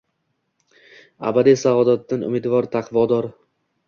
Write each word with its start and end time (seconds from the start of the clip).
Аbadiy 1.31 1.57
saodatdan 1.63 2.23
umidvor 2.31 2.69
taqvodor… 2.77 3.29